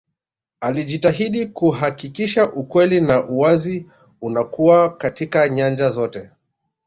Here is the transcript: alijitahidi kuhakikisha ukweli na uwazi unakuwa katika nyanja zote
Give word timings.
alijitahidi 0.59 1.45
kuhakikisha 1.45 2.53
ukweli 2.53 3.01
na 3.01 3.29
uwazi 3.29 3.87
unakuwa 4.21 4.97
katika 4.97 5.49
nyanja 5.49 5.89
zote 5.89 6.31